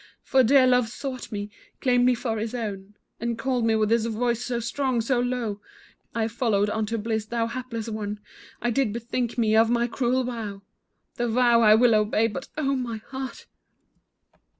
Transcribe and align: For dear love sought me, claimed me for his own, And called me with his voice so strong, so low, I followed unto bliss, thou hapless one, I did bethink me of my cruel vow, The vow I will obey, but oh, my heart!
For 0.23 0.41
dear 0.43 0.65
love 0.65 0.89
sought 0.89 1.31
me, 1.31 1.51
claimed 1.79 2.05
me 2.07 2.15
for 2.15 2.39
his 2.39 2.55
own, 2.55 2.95
And 3.19 3.37
called 3.37 3.65
me 3.67 3.75
with 3.75 3.91
his 3.91 4.07
voice 4.07 4.43
so 4.43 4.59
strong, 4.59 4.99
so 4.99 5.19
low, 5.19 5.61
I 6.15 6.27
followed 6.27 6.71
unto 6.71 6.97
bliss, 6.97 7.27
thou 7.27 7.45
hapless 7.45 7.87
one, 7.87 8.19
I 8.63 8.71
did 8.71 8.93
bethink 8.93 9.37
me 9.37 9.55
of 9.55 9.69
my 9.69 9.85
cruel 9.85 10.23
vow, 10.23 10.63
The 11.17 11.27
vow 11.27 11.61
I 11.61 11.75
will 11.75 11.93
obey, 11.93 12.25
but 12.25 12.47
oh, 12.57 12.75
my 12.75 12.97
heart! 12.97 13.45